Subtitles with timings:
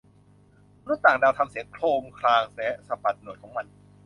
[0.81, 3.65] มนุษย์ต่างดาวทำเสียงโครกครางและสะบัดหนวดของมัน